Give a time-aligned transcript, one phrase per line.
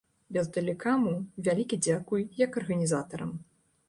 [0.35, 1.11] Белтэлекаму
[1.47, 3.31] вялікі дзякуй, як арганізатарам.